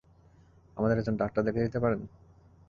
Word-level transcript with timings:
আমাদের 0.77 0.97
একজন 0.97 1.15
ডাক্তার 1.17 1.41
ডেকে 1.45 1.65
দিতে 1.65 1.79
পারেন? 1.79 1.99